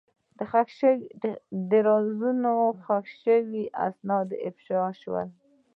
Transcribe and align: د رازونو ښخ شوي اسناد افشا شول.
د 1.69 1.71
رازونو 1.87 2.51
ښخ 2.83 3.05
شوي 3.23 3.63
اسناد 3.87 4.29
افشا 4.47 4.81
شول. 5.01 5.27